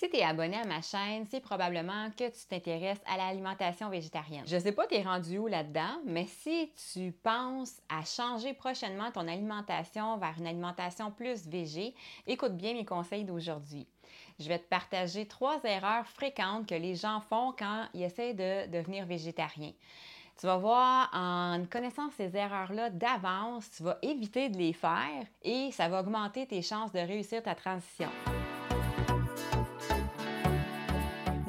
[0.00, 4.46] Si tu es abonné à ma chaîne, c'est probablement que tu t'intéresses à l'alimentation végétarienne.
[4.46, 9.10] Je sais pas tu es rendu où là-dedans, mais si tu penses à changer prochainement
[9.12, 11.94] ton alimentation vers une alimentation plus végé,
[12.26, 13.86] écoute bien mes conseils d'aujourd'hui.
[14.38, 18.70] Je vais te partager trois erreurs fréquentes que les gens font quand ils essaient de
[18.70, 19.74] devenir végétariens.
[20.40, 25.70] Tu vas voir, en connaissant ces erreurs-là d'avance, tu vas éviter de les faire et
[25.72, 28.08] ça va augmenter tes chances de réussir ta transition.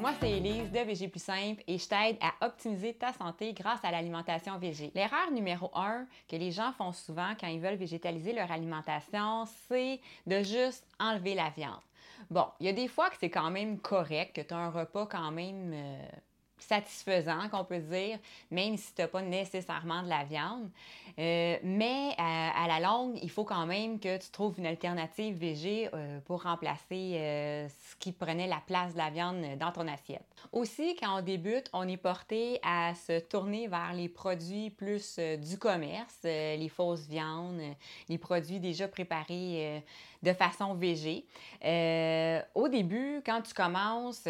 [0.01, 3.85] Moi, c'est Elise de VG Plus Simple et je t'aide à optimiser ta santé grâce
[3.85, 4.91] à l'alimentation végé.
[4.95, 9.99] L'erreur numéro un que les gens font souvent quand ils veulent végétaliser leur alimentation, c'est
[10.25, 11.83] de juste enlever la viande.
[12.31, 14.71] Bon, il y a des fois que c'est quand même correct, que tu as un
[14.71, 16.01] repas quand même euh,
[16.63, 20.69] satisfaisant, qu'on peut dire, même si tu n'as pas nécessairement de la viande.
[21.19, 25.89] Euh, mais à, la longue, il faut quand même que tu trouves une alternative végé
[25.93, 30.25] euh, pour remplacer euh, ce qui prenait la place de la viande dans ton assiette.
[30.51, 35.57] Aussi, quand on débute, on est porté à se tourner vers les produits plus du
[35.57, 37.61] commerce, les fausses viandes,
[38.09, 39.83] les produits déjà préparés
[40.23, 41.25] de façon végé.
[42.55, 44.23] au début, quand tu commences,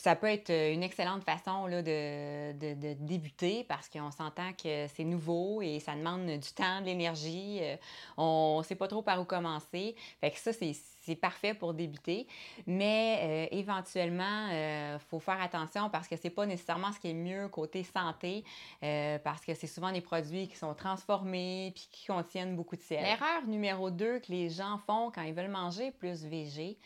[0.00, 5.04] ça peut être une excellente façon là, de, de, débuter parce qu'on s'entend que c'est
[5.04, 7.58] nouveau et ça demande du temps, de l'énergie.
[7.60, 7.76] Euh,
[8.16, 9.94] on ne sait pas trop par où commencer.
[10.20, 12.26] Fait que ça, c'est parfait pour débuter.
[12.66, 17.10] Mais euh, éventuellement, il euh, faut faire attention parce que c'est pas nécessairement ce qui
[17.10, 18.44] est mieux côté santé
[19.22, 23.02] parce que c'est souvent des produits qui sont transformés puis qui contiennent beaucoup de sel.
[23.02, 26.78] L'erreur numéro 2 que les gens font quand ils veulent manger plus végé,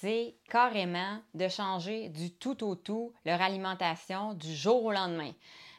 [0.00, 5.32] c'est carrément de changer du tout au tout leur alimentation du jour au lendemain.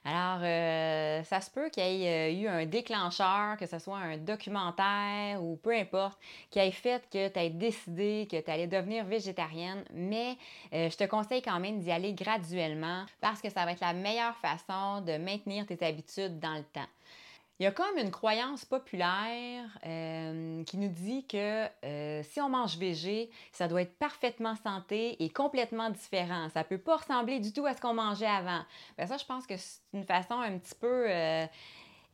[0.05, 3.99] Alors, euh, ça se peut qu'il y ait euh, eu un déclencheur, que ce soit
[3.99, 6.19] un documentaire ou peu importe,
[6.49, 10.35] qui ait fait que tu aies décidé que tu allais devenir végétarienne, mais
[10.73, 13.93] euh, je te conseille quand même d'y aller graduellement parce que ça va être la
[13.93, 16.89] meilleure façon de maintenir tes habitudes dans le temps.
[17.59, 22.49] Il y a comme une croyance populaire euh, qui nous dit que euh, si on
[22.49, 26.49] mange végé, ça doit être parfaitement santé et complètement différent.
[26.49, 28.63] Ça ne peut pas ressembler du tout à ce qu'on mangeait avant.
[28.97, 31.45] Ben ça, je pense que c'est une façon un petit peu euh,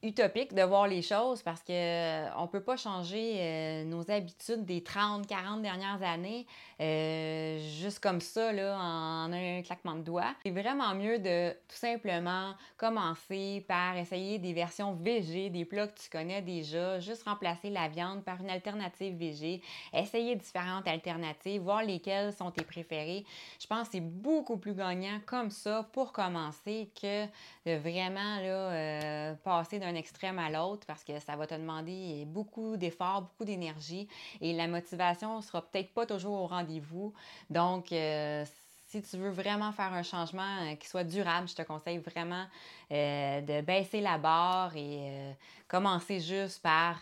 [0.04, 5.28] utopique de voir les choses parce qu'on ne peut pas changer nos habitudes des 30,
[5.28, 6.46] 40 dernières années
[6.80, 10.34] juste comme ça, là, en un claquement de doigts.
[10.44, 16.00] C'est vraiment mieux de tout simplement commencer par essayer des versions végé, des plats que
[16.00, 19.62] tu connais déjà, juste remplacer la viande par une alternative végé,
[19.94, 23.26] essayer différentes alternatives, voir lesquelles sont tes préférées.
[23.60, 27.26] Je pense que c'est beaucoup plus gagnant comme ça pour commencer que
[27.66, 32.26] de vraiment là, euh, passer d'un extrême à l'autre parce que ça va te demander
[32.26, 34.08] beaucoup d'efforts, beaucoup d'énergie
[34.42, 36.90] et la motivation sera peut-être pas toujours au rendez-vous.
[36.90, 37.14] Vous
[37.50, 38.46] Donc, euh,
[38.88, 42.46] si tu veux vraiment faire un changement euh, qui soit durable, je te conseille vraiment
[42.92, 45.36] euh, de baisser la barre et
[45.68, 46.98] commencer juste par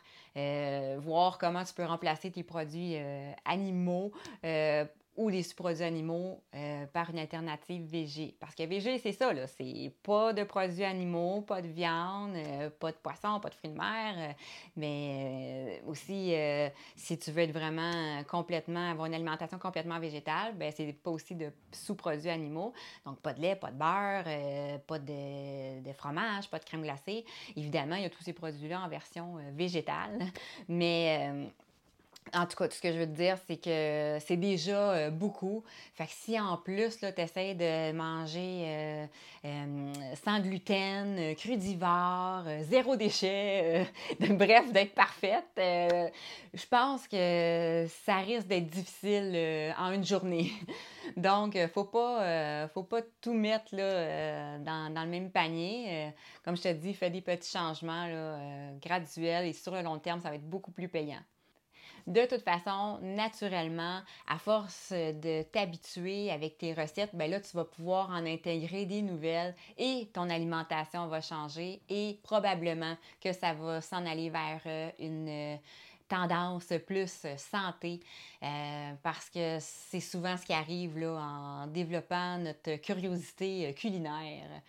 [0.99, 2.95] voir comment tu peux remplacer tes produits
[3.43, 4.11] animaux
[5.17, 8.37] ou des sous-produits animaux euh, par une alternative végé.
[8.39, 9.47] Parce que végé, c'est ça, là.
[9.47, 13.71] C'est pas de produits animaux, pas de viande, euh, pas de poisson, pas de fruits
[13.71, 14.13] de mer.
[14.15, 14.31] Euh,
[14.75, 16.35] mais aussi,
[16.95, 21.33] si tu veux être vraiment complètement, avoir une alimentation complètement végétale, ben c'est pas aussi
[21.33, 22.73] de sous-produits animaux.
[23.03, 27.25] Donc, pas de lait, pas de beurre, pas de, de, fromage, pas de crème glacée.
[27.55, 30.19] Évidemment, il y a tous ces produits-là en version végétale.
[30.67, 31.49] Mais
[32.33, 35.09] en tout cas, tout ce que je veux te dire, c'est que c'est déjà euh,
[35.09, 35.63] beaucoup.
[35.93, 39.05] Fait que si en plus, tu essaies de manger euh,
[39.45, 39.93] euh,
[40.23, 43.87] sans gluten, crudivore, zéro déchet,
[44.19, 50.51] bref, d'être parfaite, je pense que ça risque d'être difficile en une journée.
[51.15, 56.11] Donc, faut pas, faut pas tout mettre là, dans, le même panier.
[56.43, 58.07] comme je te dis, fais des petits changements
[58.81, 61.21] graduels et sur le long terme, ça va être beaucoup plus payant.
[62.07, 67.65] De toute façon, naturellement, à force de t'habituer avec tes recettes, ben là, tu vas
[67.65, 73.81] pouvoir en intégrer des nouvelles et ton alimentation va changer et probablement que ça va
[73.81, 75.57] s'en aller vers euh, une euh,
[76.07, 77.99] tendance plus santé
[78.41, 84.61] euh, parce que c'est souvent ce qui arrive en développant notre curiosité culinaire.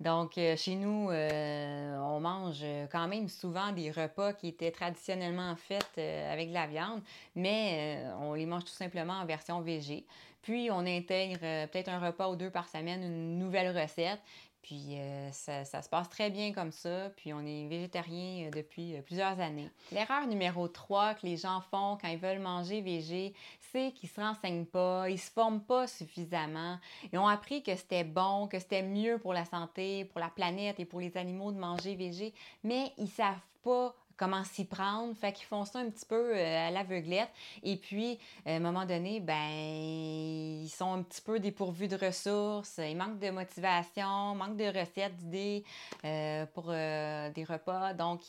[0.00, 5.56] Donc, euh, chez nous, euh, on mange quand même souvent des repas qui étaient traditionnellement
[5.56, 7.02] faits euh, avec de la viande,
[7.34, 10.04] mais on les mange tout simplement en version végé.
[10.42, 14.20] Puis, on intègre peut-être un repas ou deux par semaine, une nouvelle recette.
[14.62, 17.10] Puis euh, ça, se passe très bien comme ça.
[17.16, 19.70] Puis on est végétarien euh, depuis euh, plusieurs années.
[19.92, 23.34] L'erreur numéro 3 que les gens font quand ils veulent manger végé,
[23.72, 26.78] c'est qu'ils se renseignent pas, ils se forment pas suffisamment.
[27.12, 30.80] Ils ont appris que c'était bon, que c'était mieux pour la santé, pour la planète
[30.80, 32.34] et pour les animaux de manger végé,
[32.64, 35.16] mais ils savent pas comment s'y prendre.
[35.16, 37.30] Fait qu'ils font ça un petit peu euh, à l'aveuglette.
[37.62, 42.78] Et puis, à un moment donné, ben, ils sont un petit peu dépourvus de ressources.
[42.78, 45.64] Ils manquent de motivation, manquent de recettes, d'idées
[46.04, 47.94] euh, pour euh, des repas.
[47.94, 48.22] Donc,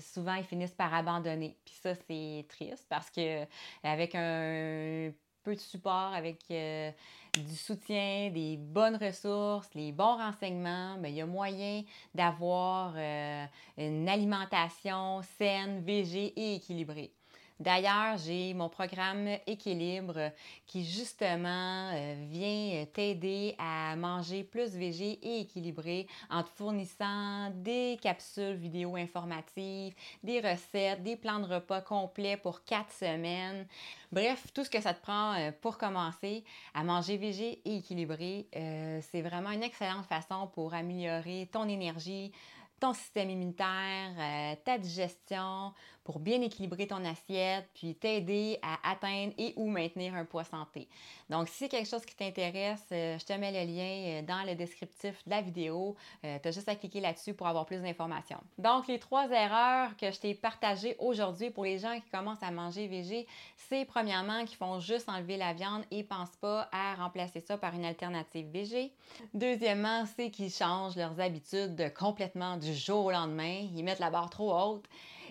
[0.00, 1.56] souvent, ils finissent par abandonner.
[1.64, 3.44] Puis ça, c'est triste parce que
[3.82, 5.12] avec un
[5.44, 6.90] peu de support, avec euh,
[7.34, 11.82] du soutien, des bonnes ressources, les bons renseignements, il y a moyen
[12.14, 13.44] d'avoir euh,
[13.76, 17.12] une alimentation saine, végé et équilibrée.
[17.60, 20.32] D'ailleurs, j'ai mon programme Équilibre
[20.66, 27.96] qui justement euh, vient t'aider à manger plus végé et équilibré en te fournissant des
[28.02, 33.68] capsules vidéo informatives, des recettes, des plans de repas complets pour quatre semaines.
[34.10, 36.42] Bref, tout ce que ça te prend euh, pour commencer
[36.74, 42.32] à manger végé et équilibré, euh, c'est vraiment une excellente façon pour améliorer ton énergie,
[42.80, 45.72] ton système immunitaire, ta digestion,
[46.04, 50.88] pour bien équilibrer ton assiette, puis t'aider à atteindre et ou maintenir un poids santé.
[51.30, 54.46] Donc, si c'est quelque chose qui t'intéresse, euh, je te mets le lien euh, dans
[54.46, 55.96] le descriptif de la vidéo.
[56.22, 58.40] tu as juste à cliquer là-dessus pour avoir plus d'informations.
[58.58, 62.50] Donc, les trois erreurs que je t'ai partagées aujourd'hui pour les gens qui commencent à
[62.50, 66.94] manger végé, c'est premièrement qu'ils font juste enlever la viande et ne pensent pas à
[66.96, 68.92] remplacer ça par une alternative végé.
[69.32, 73.66] Deuxièmement, c'est qu'ils changent leurs habitudes complètement du jour au lendemain.
[73.74, 74.84] Ils mettent la barre trop haute.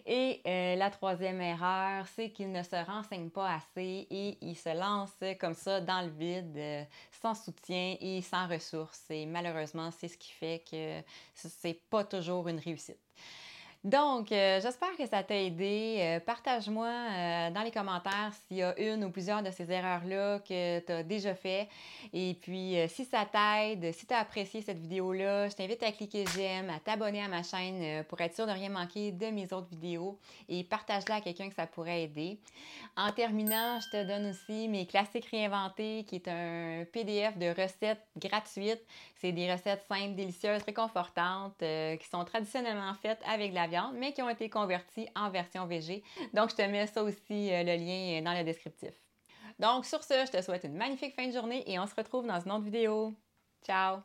[0.05, 4.77] Et euh, la troisième erreur, c'est qu'ils ne se renseignent pas assez et ils se
[4.77, 6.83] lancent comme ça dans le vide, euh,
[7.21, 9.05] sans soutien et sans ressources.
[9.09, 11.01] Et malheureusement, c'est ce qui fait que
[11.33, 12.99] c'est pas toujours une réussite.
[13.83, 15.97] Donc, euh, j'espère que ça t'a aidé.
[15.99, 20.39] Euh, partage-moi euh, dans les commentaires s'il y a une ou plusieurs de ces erreurs-là
[20.39, 21.67] que tu as déjà fait.
[22.13, 26.23] Et puis, si ça t'aide, si tu as apprécié cette vidéo-là, je t'invite à cliquer
[26.33, 29.67] j'aime, à t'abonner à ma chaîne pour être sûr de rien manquer de mes autres
[29.69, 32.39] vidéos et partage-la à quelqu'un que ça pourrait aider.
[32.95, 38.05] En terminant, je te donne aussi mes classiques réinventés qui est un PDF de recettes
[38.15, 38.81] gratuites.
[39.19, 44.29] C'est des recettes simples, délicieuses, réconfortantes qui sont traditionnellement faites avec la mais qui ont
[44.29, 46.03] été convertis en version VG.
[46.33, 48.93] Donc, je te mets ça aussi, euh, le lien dans le descriptif.
[49.59, 52.25] Donc, sur ce, je te souhaite une magnifique fin de journée et on se retrouve
[52.25, 53.13] dans une autre vidéo.
[53.65, 53.99] Ciao!